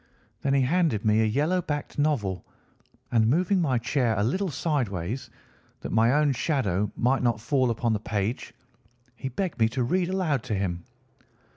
[0.41, 2.43] Then he handed me a yellow backed novel,
[3.11, 5.29] and moving my chair a little sideways,
[5.81, 8.55] that my own shadow might not fall upon the page,
[9.15, 10.85] he begged me to read aloud to him.